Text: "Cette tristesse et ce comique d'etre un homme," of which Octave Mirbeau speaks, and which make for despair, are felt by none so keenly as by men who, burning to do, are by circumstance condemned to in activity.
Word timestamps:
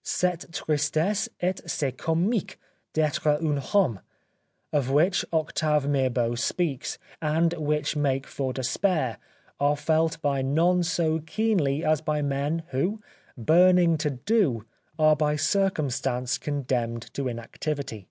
"Cette 0.02 0.44
tristesse 0.52 1.26
et 1.40 1.58
ce 1.64 1.90
comique 1.96 2.58
d'etre 2.92 3.30
un 3.40 3.56
homme," 3.72 4.00
of 4.70 4.90
which 4.90 5.24
Octave 5.32 5.88
Mirbeau 5.88 6.34
speaks, 6.34 6.98
and 7.22 7.54
which 7.54 7.96
make 7.96 8.26
for 8.26 8.52
despair, 8.52 9.16
are 9.58 9.74
felt 9.74 10.20
by 10.20 10.42
none 10.42 10.82
so 10.82 11.18
keenly 11.20 11.82
as 11.82 12.02
by 12.02 12.20
men 12.20 12.64
who, 12.72 13.00
burning 13.38 13.96
to 13.96 14.10
do, 14.10 14.66
are 14.98 15.16
by 15.16 15.34
circumstance 15.34 16.36
condemned 16.36 17.08
to 17.14 17.26
in 17.26 17.38
activity. 17.38 18.06